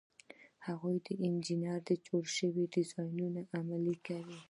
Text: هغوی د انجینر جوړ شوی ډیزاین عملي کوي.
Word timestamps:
هغوی 0.67 0.95
د 1.05 1.07
انجینر 1.25 1.79
جوړ 2.07 2.23
شوی 2.37 2.65
ډیزاین 2.75 3.33
عملي 3.57 3.95
کوي. 4.07 4.37